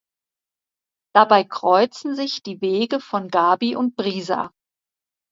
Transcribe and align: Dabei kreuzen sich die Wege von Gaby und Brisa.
Dabei 1.13 1.43
kreuzen 1.43 2.15
sich 2.15 2.41
die 2.41 2.59
Wege 2.59 2.99
von 2.99 3.27
Gaby 3.27 3.75
und 3.75 3.95
Brisa. 3.95 4.49